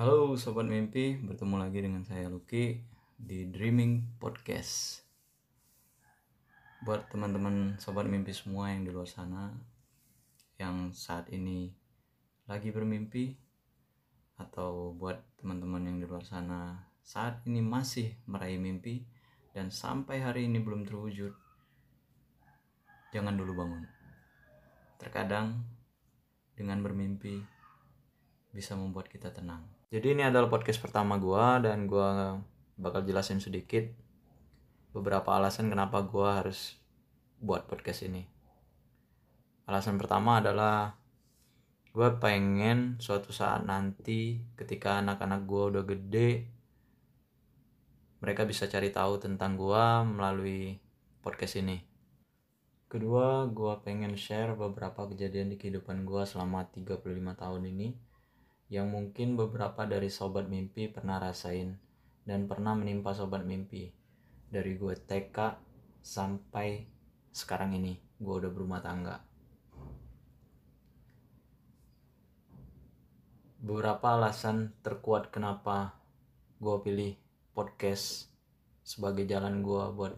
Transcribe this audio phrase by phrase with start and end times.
[0.00, 2.72] Halo sobat mimpi, bertemu lagi dengan saya Lucky
[3.20, 5.04] di Dreaming Podcast.
[6.80, 9.52] Buat teman-teman sobat mimpi semua yang di luar sana
[10.56, 11.68] yang saat ini
[12.48, 13.36] lagi bermimpi
[14.40, 19.04] atau buat teman-teman yang di luar sana saat ini masih meraih mimpi
[19.52, 21.36] dan sampai hari ini belum terwujud.
[23.12, 23.84] Jangan dulu bangun.
[24.96, 25.60] Terkadang
[26.56, 27.44] dengan bermimpi
[28.48, 29.79] bisa membuat kita tenang.
[29.90, 32.38] Jadi ini adalah podcast pertama gua dan gua
[32.78, 33.90] bakal jelasin sedikit
[34.94, 36.78] beberapa alasan kenapa gua harus
[37.42, 38.22] buat podcast ini.
[39.66, 40.94] Alasan pertama adalah
[41.90, 46.46] gua pengen suatu saat nanti ketika anak-anak gua udah gede
[48.22, 50.78] mereka bisa cari tahu tentang gua melalui
[51.18, 51.82] podcast ini.
[52.86, 57.02] Kedua, gua pengen share beberapa kejadian di kehidupan gua selama 35
[57.34, 58.09] tahun ini
[58.70, 61.74] yang mungkin beberapa dari sobat mimpi pernah rasain
[62.22, 63.90] dan pernah menimpa sobat mimpi
[64.46, 65.58] dari gue TK
[66.00, 66.86] sampai
[67.34, 69.18] sekarang ini gue udah berumah tangga.
[73.60, 75.98] Beberapa alasan terkuat kenapa
[76.62, 77.12] gue pilih
[77.52, 78.30] podcast
[78.86, 80.14] sebagai jalan gue buat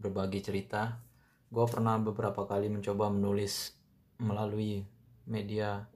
[0.00, 0.98] berbagi cerita
[1.54, 3.78] gue pernah beberapa kali mencoba menulis
[4.18, 4.82] melalui
[5.22, 5.86] media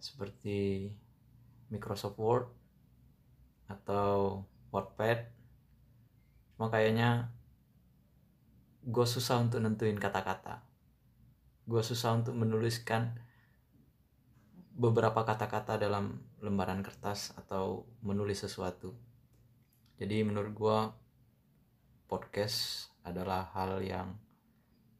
[0.00, 0.90] seperti
[1.70, 2.46] Microsoft Word
[3.70, 4.42] atau
[4.74, 5.30] Wordpad.
[6.56, 7.30] Cuma kayaknya
[8.82, 10.64] gue susah untuk nentuin kata-kata.
[11.68, 13.14] Gue susah untuk menuliskan
[14.74, 18.96] beberapa kata-kata dalam lembaran kertas atau menulis sesuatu.
[20.00, 20.78] Jadi menurut gue
[22.08, 24.16] podcast adalah hal yang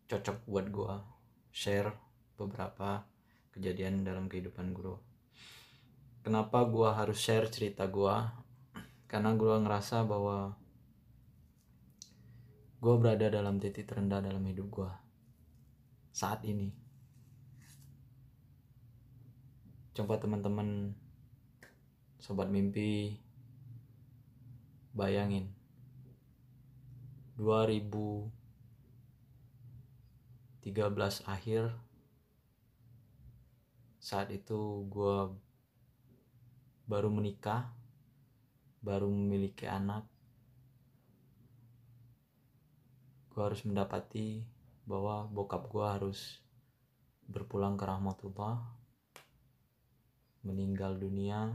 [0.07, 0.95] cocok buat gue
[1.51, 1.97] share
[2.37, 3.09] beberapa
[3.57, 4.97] kejadian dalam kehidupan gue
[6.21, 8.17] kenapa gue harus share cerita gue
[9.11, 10.55] karena gue ngerasa bahwa
[12.81, 14.91] gue berada dalam titik terendah dalam hidup gue
[16.17, 16.73] saat ini.
[19.93, 20.97] Coba teman-teman
[22.17, 23.21] sobat mimpi
[24.97, 25.53] bayangin.
[27.37, 28.33] 2013
[31.25, 31.73] akhir
[34.01, 35.17] saat itu gue
[36.89, 37.71] baru menikah
[38.81, 40.09] baru memiliki anak
[43.31, 44.43] gue harus mendapati
[44.89, 46.43] bahwa bokap gue harus
[47.31, 48.59] berpulang ke rahmatullah
[50.43, 51.55] meninggal dunia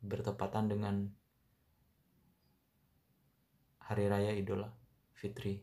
[0.00, 1.12] bertepatan dengan
[3.84, 4.64] hari raya Idul
[5.12, 5.60] Fitri.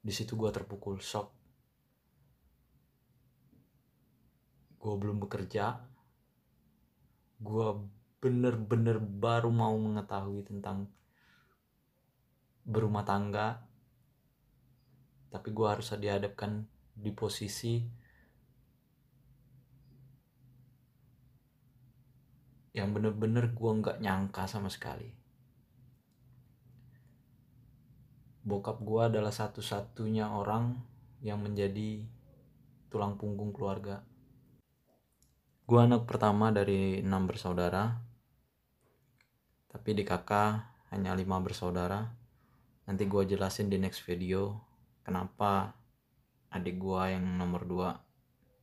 [0.00, 1.35] Di situ gue terpukul shock.
[4.86, 5.82] Gue belum bekerja.
[7.42, 7.68] Gue
[8.22, 10.86] bener-bener baru mau mengetahui tentang
[12.62, 13.66] berumah tangga.
[15.34, 16.62] Tapi gue harus dihadapkan
[16.94, 17.82] di posisi
[22.70, 25.26] yang bener-bener gue nggak nyangka sama sekali.
[28.46, 30.78] bokap gue adalah satu-satunya orang
[31.18, 32.06] yang menjadi
[32.86, 34.06] tulang punggung keluarga.
[35.66, 37.90] Gue anak pertama dari enam bersaudara,
[39.66, 40.62] tapi di kakak
[40.94, 42.06] hanya lima bersaudara.
[42.86, 44.62] Nanti gue jelasin di next video
[45.02, 45.74] kenapa
[46.54, 47.98] adik gue yang nomor dua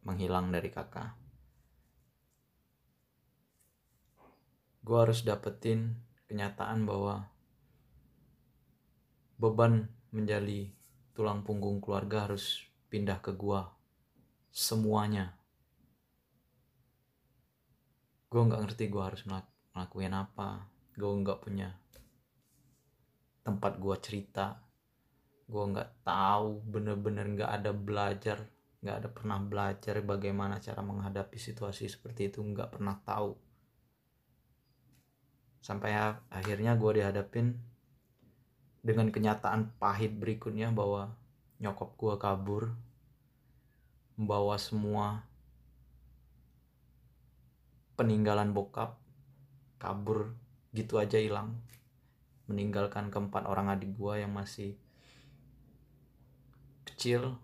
[0.07, 1.11] menghilang dari kakak.
[4.79, 5.99] Gue harus dapetin
[6.31, 7.27] kenyataan bahwa
[9.43, 10.71] beban menjadi
[11.11, 13.75] tulang punggung keluarga harus pindah ke gua
[14.55, 15.42] semuanya
[18.33, 20.65] gue nggak ngerti gue harus ngelakuin apa.
[20.97, 21.69] Gue nggak punya
[23.45, 24.57] tempat gue cerita.
[25.45, 28.41] Gue nggak tahu bener-bener nggak ada belajar
[28.83, 33.31] nggak ada pernah belajar bagaimana cara menghadapi situasi seperti itu nggak pernah tahu.
[35.63, 35.95] Sampai
[36.27, 37.55] akhirnya gue dihadapin
[38.83, 41.15] dengan kenyataan pahit berikutnya bahwa
[41.63, 42.63] nyokap gue kabur
[44.19, 45.23] membawa semua
[47.93, 48.97] peninggalan bokap
[49.77, 50.33] kabur
[50.73, 51.59] gitu aja hilang.
[52.49, 54.75] Meninggalkan keempat orang adik gue yang masih
[56.83, 57.35] kecil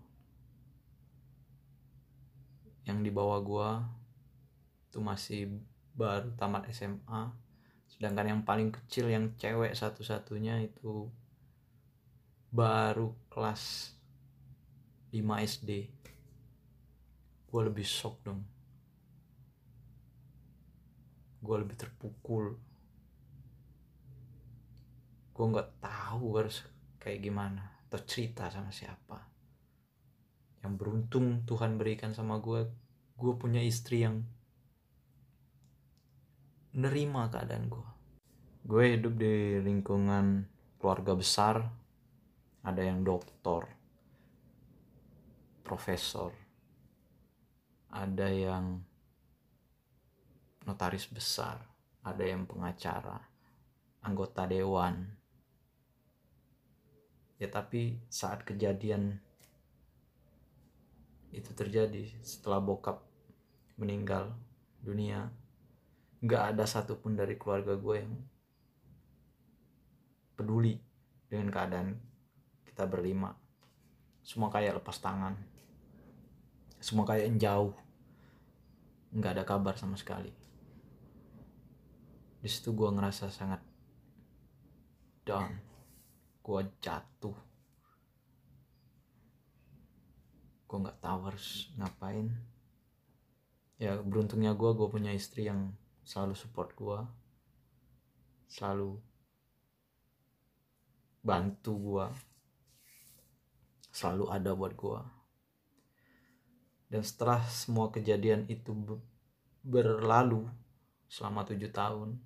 [2.90, 3.70] yang dibawa gue
[4.90, 5.40] itu masih
[5.94, 7.30] baru tamat SMA
[7.90, 11.06] sedangkan yang paling kecil yang cewek satu-satunya itu
[12.50, 13.94] baru kelas
[15.14, 15.70] 5 SD
[17.50, 18.42] gue lebih shock dong
[21.40, 22.56] gue lebih terpukul.
[25.32, 26.64] Gue nggak tahu harus
[27.00, 29.18] kayak gimana atau cerita sama siapa.
[30.60, 32.68] Yang beruntung Tuhan berikan sama gue
[33.20, 34.24] gue punya istri yang
[36.72, 37.88] nerima keadaan gue
[38.64, 40.48] gue hidup di lingkungan
[40.80, 41.68] keluarga besar
[42.64, 43.68] ada yang doktor
[45.60, 46.32] profesor
[47.92, 48.80] ada yang
[50.68, 51.64] notaris besar
[52.00, 53.20] ada yang pengacara
[54.00, 55.16] anggota dewan.
[57.40, 59.20] Ya tapi saat kejadian
[61.32, 63.00] itu terjadi setelah bokap
[63.80, 64.36] meninggal
[64.84, 65.30] dunia
[66.20, 68.12] nggak ada satupun dari keluarga gue yang
[70.36, 70.76] peduli
[71.32, 71.88] dengan keadaan
[72.68, 73.32] kita berlima.
[74.20, 75.32] Semua kayak lepas tangan.
[76.76, 77.72] Semua kayak jauh.
[79.16, 80.39] Nggak ada kabar sama sekali
[82.40, 83.60] di situ gue ngerasa sangat
[85.28, 85.52] down.
[86.40, 87.36] Gue jatuh.
[90.64, 92.32] Gue nggak tahu harus ngapain.
[93.76, 95.72] Ya beruntungnya gue gue punya istri yang
[96.04, 97.00] selalu support gue
[98.50, 98.98] selalu
[101.22, 102.06] bantu gue
[103.94, 105.00] selalu ada buat gue
[106.90, 108.74] dan setelah semua kejadian itu
[109.62, 110.50] berlalu
[111.06, 112.18] selama tujuh tahun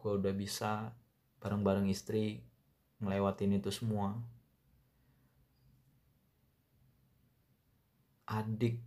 [0.00, 0.96] gue udah bisa
[1.44, 2.40] bareng-bareng istri
[3.04, 4.16] ngelewatin itu semua.
[8.24, 8.80] Adik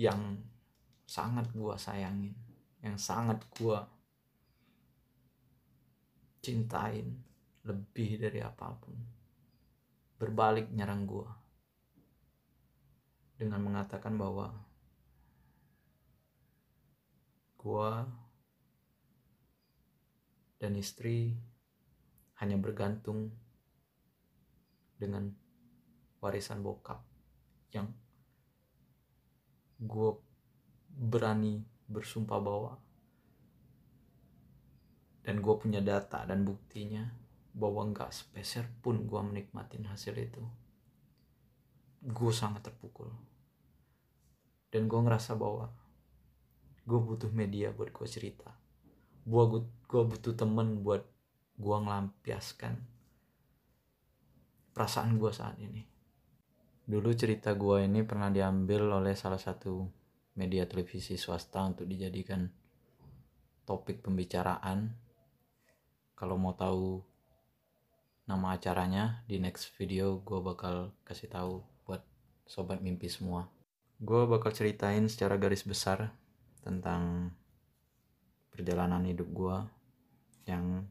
[0.00, 0.40] yang
[1.04, 2.32] sangat gue sayangin
[2.80, 3.76] yang sangat gue
[6.40, 7.20] cintain
[7.68, 8.96] lebih dari apa pun.
[10.16, 11.28] Berbalik nyerang gue
[13.36, 14.56] dengan mengatakan bahwa
[17.60, 17.92] gue
[20.60, 21.32] dan istri
[22.36, 23.32] hanya bergantung
[25.00, 25.32] dengan
[26.20, 27.00] warisan bokap
[27.72, 27.88] yang
[29.80, 30.10] gue
[30.92, 32.76] berani bersumpah bahwa
[35.24, 37.08] dan gue punya data dan buktinya
[37.56, 40.44] bahwa nggak sepeser pun gue menikmatin hasil itu.
[42.00, 43.12] Gue sangat terpukul.
[44.70, 45.68] Dan gue ngerasa bahwa
[46.88, 48.48] gue butuh media buat gue cerita
[49.26, 49.44] gue
[49.90, 51.02] gue butuh temen buat
[51.60, 52.74] gue ngelampiaskan
[54.72, 55.84] perasaan gue saat ini.
[56.88, 59.84] Dulu cerita gue ini pernah diambil oleh salah satu
[60.40, 62.48] media televisi swasta untuk dijadikan
[63.68, 64.90] topik pembicaraan.
[66.16, 67.04] Kalau mau tahu
[68.24, 72.02] nama acaranya di next video gue bakal kasih tahu buat
[72.48, 73.50] sobat mimpi semua.
[74.00, 76.14] Gue bakal ceritain secara garis besar
[76.64, 77.34] tentang
[78.50, 79.58] perjalanan hidup gue
[80.50, 80.84] yang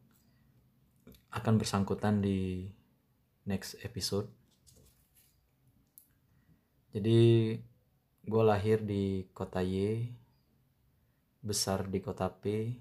[1.30, 2.66] akan bersangkutan di
[3.46, 4.26] next episode.
[6.90, 7.54] Jadi
[8.26, 10.10] gue lahir di kota Y,
[11.42, 12.74] besar di kota P,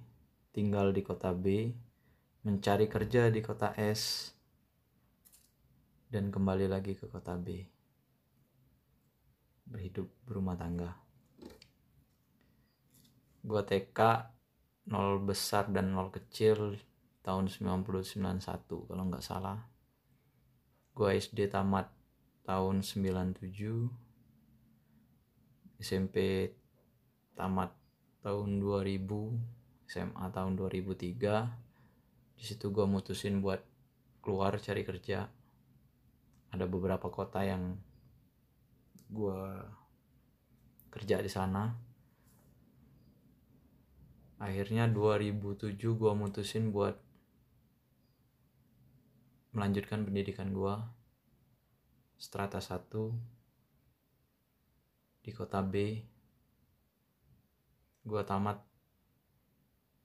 [0.52, 1.68] tinggal di kota B,
[2.48, 4.32] mencari kerja di kota S,
[6.08, 7.60] dan kembali lagi ke kota B.
[9.68, 10.96] Berhidup berumah tangga.
[13.44, 14.00] Gue TK
[14.88, 16.80] nol besar dan nol kecil
[17.20, 18.40] tahun 1991
[18.88, 19.68] kalau nggak salah.
[20.96, 21.92] Gue SD tamat
[22.48, 23.44] tahun 97
[25.78, 26.48] SMP
[27.36, 27.70] tamat
[28.24, 29.06] tahun 2000
[29.88, 33.60] SMA tahun 2003 di situ gue mutusin buat
[34.24, 35.28] keluar cari kerja.
[36.48, 37.76] Ada beberapa kota yang
[39.12, 39.40] gue
[40.88, 41.87] kerja di sana
[44.38, 46.94] akhirnya 2007 gue mutusin buat
[49.50, 50.74] melanjutkan pendidikan gue
[52.18, 52.86] strata 1
[55.26, 55.74] di kota B.
[58.08, 58.62] Gue tamat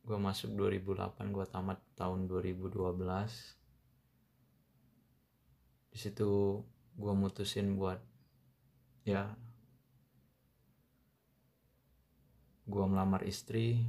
[0.03, 2.75] gue masuk 2008 gue tamat tahun 2012
[5.95, 6.59] di situ
[6.99, 8.03] gue mutusin buat
[9.07, 9.31] ya
[12.67, 13.87] gue melamar istri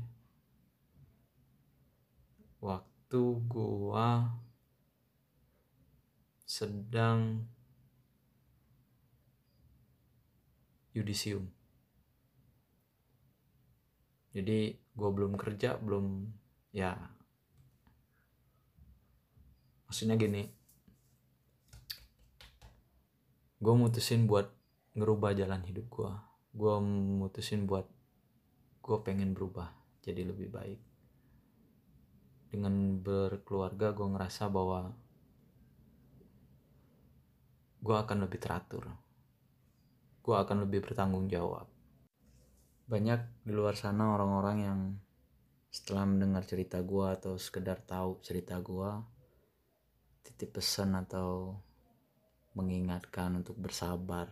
[2.65, 4.33] waktu gua
[6.49, 7.45] sedang
[10.97, 11.45] yudisium.
[14.33, 16.27] Jadi gue belum kerja belum
[16.73, 16.97] ya.
[19.87, 20.43] Maksudnya gini.
[23.63, 24.51] Gue mutusin buat
[24.95, 26.13] ngerubah jalan hidup gue
[26.55, 26.75] gue
[27.19, 27.91] mutusin buat
[28.79, 29.75] gue pengen berubah
[30.07, 30.79] jadi lebih baik
[32.55, 34.95] dengan berkeluarga gue ngerasa bahwa
[37.83, 38.95] gue akan lebih teratur.
[40.23, 41.67] Gue akan lebih bertanggung jawab.
[42.87, 44.81] Banyak di luar sana orang-orang yang
[45.75, 48.91] setelah mendengar cerita gue atau sekedar tahu cerita gue
[50.23, 51.59] titip pesan atau
[52.55, 54.31] mengingatkan untuk bersabar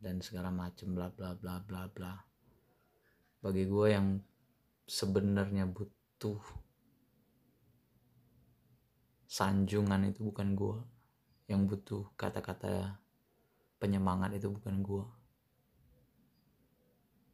[0.00, 2.16] dan segala macam bla bla bla bla bla.
[3.44, 4.16] Bagi gue yang
[4.88, 6.63] sebenarnya butuh
[9.34, 10.78] sanjungan itu bukan gue
[11.50, 13.02] yang butuh kata-kata
[13.82, 15.04] penyemangat itu bukan gue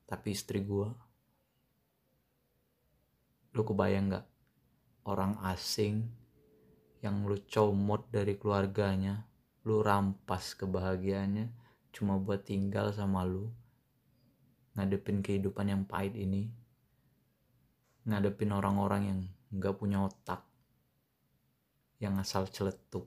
[0.09, 0.89] tapi istri gue
[3.53, 4.25] lu kebayang gak
[5.05, 6.09] orang asing
[7.05, 9.29] yang lu comot dari keluarganya
[9.69, 11.53] lu rampas kebahagiaannya
[11.93, 13.53] cuma buat tinggal sama lu
[14.73, 16.49] ngadepin kehidupan yang pahit ini
[18.09, 19.21] ngadepin orang-orang yang
[19.53, 20.50] nggak punya otak
[22.01, 23.07] yang asal celetuk.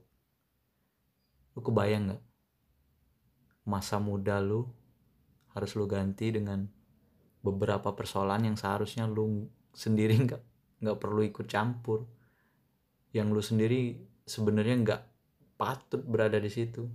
[1.57, 2.23] Lu kebayang nggak?
[3.65, 4.69] Masa muda lu
[5.53, 6.65] harus lu ganti dengan
[7.43, 10.41] beberapa persoalan yang seharusnya lu sendiri nggak
[10.85, 12.05] nggak perlu ikut campur.
[13.13, 13.81] Yang lu sendiri
[14.29, 15.01] sebenarnya nggak
[15.57, 16.85] patut berada di situ.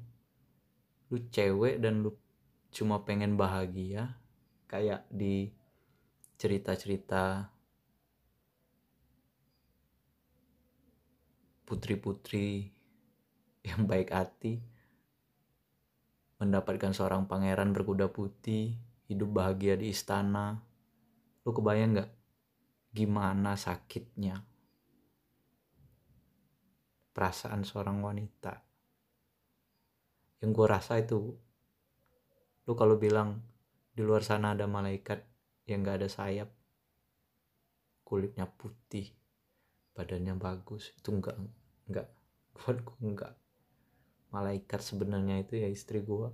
[1.10, 2.14] Lu cewek dan lu
[2.70, 4.14] cuma pengen bahagia
[4.68, 5.50] kayak di
[6.38, 7.48] cerita-cerita
[11.68, 12.72] putri-putri
[13.60, 14.56] yang baik hati
[16.40, 18.72] mendapatkan seorang pangeran berkuda putih
[19.12, 20.64] hidup bahagia di istana.
[21.44, 22.10] Lu kebayang gak
[22.96, 24.40] gimana sakitnya
[27.12, 28.64] perasaan seorang wanita?
[30.40, 31.36] Yang gue rasa itu
[32.64, 33.44] lu kalau bilang
[33.92, 35.20] di luar sana ada malaikat
[35.68, 36.48] yang gak ada sayap
[38.08, 39.12] kulitnya putih
[39.98, 40.94] badannya bagus.
[40.94, 41.34] Itu enggak
[41.90, 42.06] enggak
[42.54, 43.34] buat gue enggak
[44.28, 46.28] malaikat sebenarnya itu ya istri gue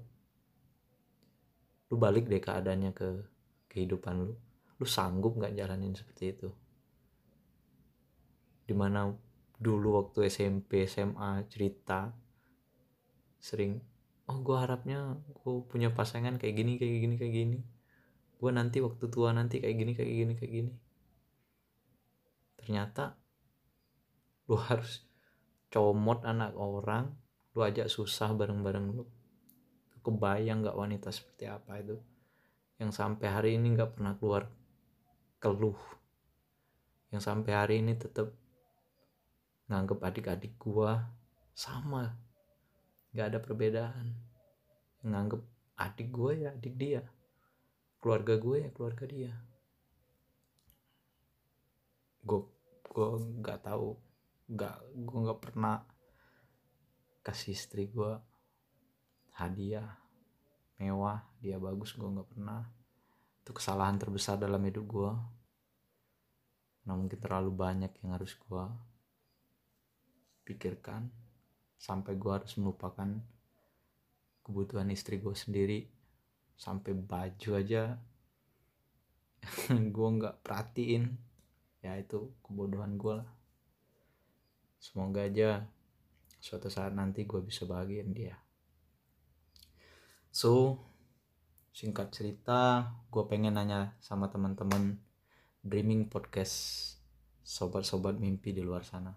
[1.92, 3.08] lu balik deh keadaannya ke
[3.70, 4.34] kehidupan lu.
[4.82, 6.48] Lu sanggup nggak jalanin seperti itu?
[8.66, 9.14] Di mana
[9.54, 12.10] dulu waktu SMP SMA cerita
[13.38, 13.78] sering
[14.26, 17.58] oh gue harapnya gue punya pasangan kayak gini kayak gini kayak gini.
[18.42, 20.72] Gue nanti waktu tua nanti kayak gini kayak gini kayak gini.
[22.58, 23.14] Ternyata
[24.44, 25.00] lu harus
[25.72, 27.10] comot anak orang
[27.54, 29.04] lu ajak susah bareng-bareng lu.
[30.04, 31.96] Kebayang nggak wanita seperti apa itu?
[32.76, 34.50] Yang sampai hari ini nggak pernah keluar
[35.40, 35.78] keluh.
[37.08, 38.34] Yang sampai hari ini tetap
[39.70, 41.08] nganggep adik-adik gua
[41.56, 42.12] sama.
[43.14, 44.06] Nggak ada perbedaan.
[45.06, 45.40] Nganggep
[45.78, 47.02] adik gue ya adik dia.
[48.02, 49.32] Keluarga gue ya keluarga dia.
[52.26, 52.44] Gue
[52.94, 53.08] gue
[53.40, 54.03] nggak tahu
[54.44, 55.80] nggak gue nggak pernah
[57.24, 58.12] kasih istri gue
[59.40, 59.96] hadiah
[60.76, 62.68] mewah dia bagus gue nggak pernah.
[63.44, 65.12] Itu kesalahan terbesar dalam hidup gue
[66.84, 68.64] nah mungkin terlalu banyak yang harus gue
[70.44, 71.08] pikirkan
[71.80, 73.08] sampai gue harus melupakan
[74.44, 75.88] kebutuhan istri gue sendiri.
[76.54, 77.96] Sampai baju aja
[79.96, 81.16] gue nggak perhatiin.
[81.80, 83.28] Ya itu kebodohan gue lah
[84.84, 85.64] semoga aja
[86.44, 88.36] suatu saat nanti gue bisa bahagiain dia.
[90.28, 90.76] So
[91.72, 95.00] singkat cerita gue pengen nanya sama teman-teman
[95.64, 96.84] dreaming podcast
[97.40, 99.16] sobat-sobat mimpi di luar sana.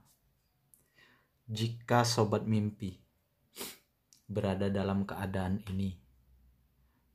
[1.51, 2.95] Jika sobat mimpi
[4.23, 5.99] berada dalam keadaan ini,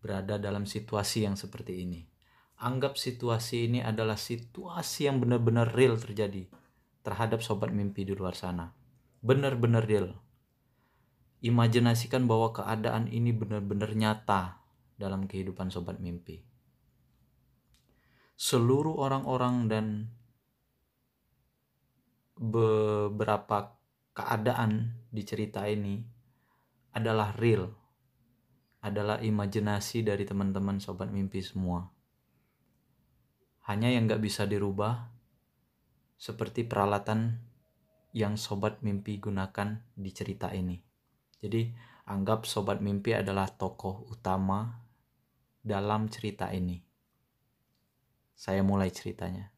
[0.05, 2.05] berada dalam situasi yang seperti ini,
[2.61, 6.49] anggap situasi ini adalah situasi yang benar-benar real terjadi
[7.03, 8.71] terhadap sobat mimpi di luar sana.
[9.23, 10.19] Benar-benar real.
[11.43, 14.63] Imajinasikan bahwa keadaan ini benar-benar nyata
[14.95, 16.43] dalam kehidupan sobat mimpi.
[18.39, 19.87] Seluruh orang-orang dan
[22.39, 23.79] beberapa
[24.15, 26.03] keadaan di cerita ini
[26.95, 27.71] adalah real,
[28.83, 31.87] adalah imajinasi dari teman-teman sobat mimpi semua.
[33.71, 35.12] Hanya yang gak bisa dirubah,
[36.23, 37.43] seperti peralatan
[38.15, 40.79] yang sobat mimpi gunakan di cerita ini.
[41.43, 41.67] Jadi,
[42.07, 44.87] anggap sobat mimpi adalah tokoh utama
[45.59, 46.79] dalam cerita ini.
[48.39, 49.51] Saya mulai ceritanya.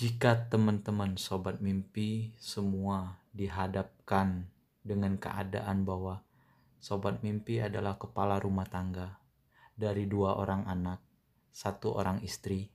[0.00, 4.48] Jika teman-teman sobat mimpi semua dihadapkan
[4.80, 6.24] dengan keadaan bahwa
[6.80, 9.20] sobat mimpi adalah kepala rumah tangga
[9.76, 11.04] dari dua orang anak,
[11.52, 12.73] satu orang istri,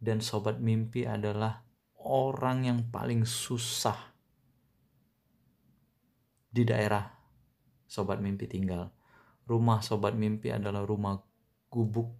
[0.00, 1.60] dan sobat mimpi adalah
[2.00, 4.10] orang yang paling susah
[6.50, 7.04] di daerah
[7.84, 8.90] sobat mimpi tinggal.
[9.44, 11.20] Rumah sobat mimpi adalah rumah
[11.68, 12.10] gubuk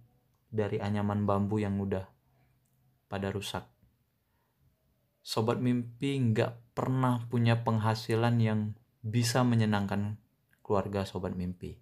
[0.47, 2.05] dari anyaman bambu yang udah
[3.09, 3.65] pada rusak.
[5.21, 8.59] Sobat mimpi nggak pernah punya penghasilan yang
[9.01, 10.21] bisa menyenangkan
[10.61, 11.79] keluarga sobat mimpi.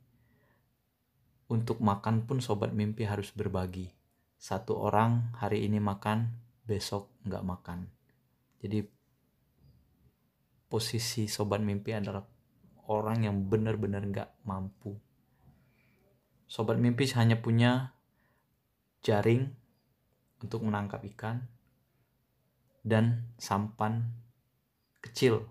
[1.50, 3.99] Untuk makan pun sobat mimpi harus berbagi.
[4.40, 6.32] Satu orang hari ini makan,
[6.64, 7.92] besok nggak makan.
[8.64, 8.88] Jadi
[10.72, 12.24] posisi sobat mimpi adalah
[12.88, 14.96] orang yang benar-benar nggak mampu.
[16.48, 17.92] Sobat mimpi hanya punya
[19.04, 19.52] jaring
[20.40, 21.44] untuk menangkap ikan,
[22.80, 24.08] dan sampan
[25.04, 25.44] kecil.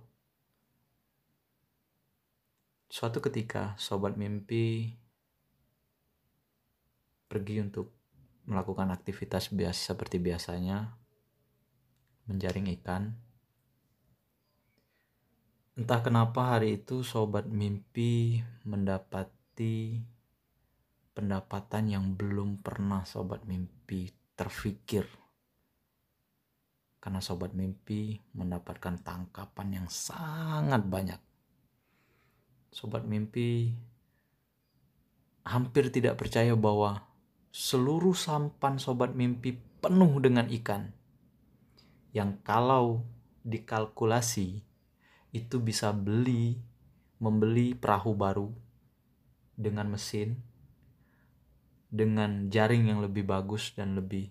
[2.88, 4.96] Suatu ketika, sobat mimpi
[7.28, 7.97] pergi untuk
[8.48, 10.96] melakukan aktivitas biasa seperti biasanya,
[12.24, 13.12] menjaring ikan.
[15.78, 20.00] Entah kenapa hari itu sobat mimpi mendapati
[21.14, 25.06] pendapatan yang belum pernah sobat mimpi terfikir
[26.98, 31.16] karena sobat mimpi mendapatkan tangkapan yang sangat banyak.
[32.68, 33.72] Sobat mimpi
[35.48, 37.07] hampir tidak percaya bahwa
[37.52, 40.92] seluruh sampan sobat mimpi penuh dengan ikan.
[42.12, 43.04] Yang kalau
[43.44, 44.64] dikalkulasi
[45.32, 46.56] itu bisa beli
[47.18, 48.48] membeli perahu baru
[49.58, 50.38] dengan mesin
[51.88, 54.28] dengan jaring yang lebih bagus dan lebih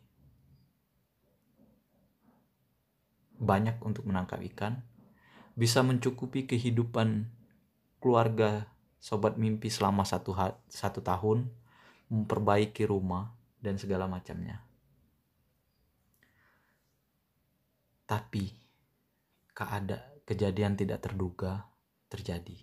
[3.37, 4.81] banyak untuk menangkap ikan,
[5.53, 7.29] bisa mencukupi kehidupan
[8.01, 10.33] keluarga sobat mimpi selama satu,
[10.69, 11.49] satu tahun,
[12.07, 14.63] memperbaiki rumah, dan segala macamnya.
[18.07, 18.47] Tapi,
[19.51, 21.67] keada kejadian tidak terduga
[22.07, 22.55] terjadi.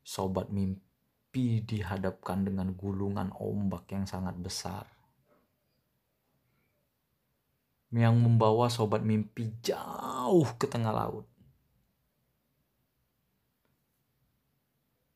[0.00, 4.88] Sobat mimpi dihadapkan dengan gulungan ombak yang sangat besar
[7.88, 11.24] yang membawa sobat mimpi jauh ke tengah laut.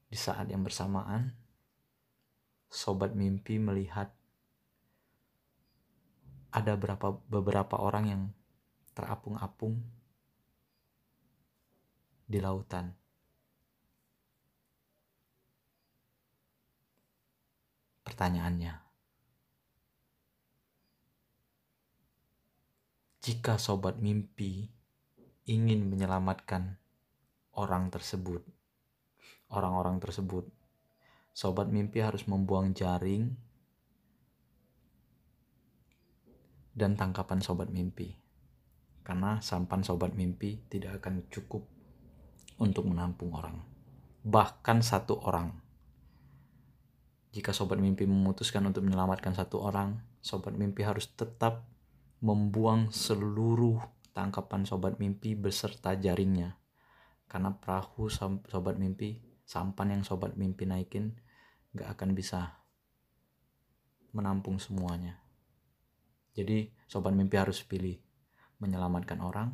[0.09, 1.33] Di saat yang bersamaan,
[2.73, 4.09] sobat mimpi melihat
[6.49, 8.23] ada berapa beberapa orang yang
[8.97, 9.77] terapung-apung
[12.25, 12.97] di lautan.
[18.09, 18.73] Pertanyaannya,
[23.21, 24.69] jika sobat mimpi
[25.49, 26.77] ingin menyelamatkan
[27.57, 28.45] orang tersebut,
[29.53, 30.49] orang-orang tersebut,
[31.33, 33.33] sobat mimpi harus membuang jaring
[36.73, 38.17] dan tangkapan sobat mimpi.
[39.03, 41.67] Karena sampan sobat mimpi tidak akan cukup
[42.63, 43.59] untuk menampung orang.
[44.23, 45.51] Bahkan satu orang.
[47.33, 51.67] Jika sobat mimpi memutuskan untuk menyelamatkan satu orang, sobat mimpi harus tetap
[52.23, 53.83] membuang seluruh
[54.15, 56.61] tangkapan sobat mimpi beserta jaringnya.
[57.27, 61.17] Karena perahu sobat mimpi, sampan yang sobat mimpi naikin
[61.73, 62.63] gak akan bisa
[64.13, 65.21] menampung semuanya.
[66.33, 67.97] Jadi sobat mimpi harus pilih
[68.61, 69.53] menyelamatkan orang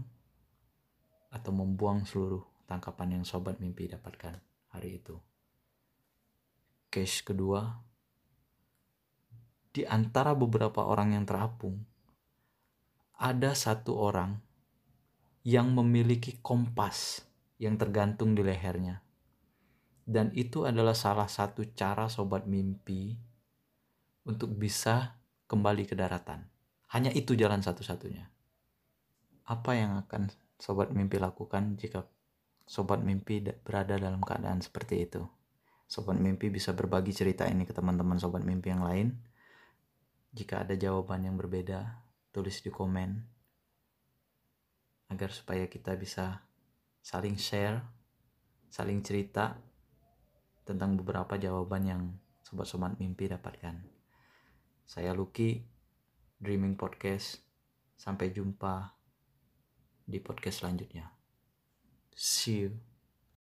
[1.33, 4.38] atau membuang seluruh tangkapan yang sobat mimpi dapatkan
[4.70, 5.16] hari itu.
[6.88, 7.64] Case kedua,
[9.72, 11.85] di antara beberapa orang yang terapung,
[13.18, 14.38] ada satu orang
[15.42, 17.24] yang memiliki kompas
[17.59, 19.08] yang tergantung di lehernya.
[20.09, 23.12] Dan itu adalah salah satu cara sobat mimpi
[24.25, 26.49] untuk bisa kembali ke daratan.
[26.97, 28.25] Hanya itu jalan satu-satunya.
[29.53, 32.09] Apa yang akan sobat mimpi lakukan jika
[32.64, 35.21] sobat mimpi berada dalam keadaan seperti itu?
[35.85, 39.12] Sobat mimpi bisa berbagi cerita ini ke teman-teman sobat mimpi yang lain.
[40.33, 42.01] Jika ada jawaban yang berbeda,
[42.33, 43.37] tulis di komen
[45.09, 46.44] agar supaya kita bisa
[47.01, 47.81] saling share,
[48.68, 49.68] saling cerita
[50.69, 52.03] tentang beberapa jawaban yang
[52.45, 53.81] sobat-sobat mimpi dapatkan.
[54.85, 55.65] Saya Lucky,
[56.37, 57.41] Dreaming Podcast.
[57.97, 58.93] Sampai jumpa
[60.05, 61.09] di podcast selanjutnya.
[62.13, 62.88] See you.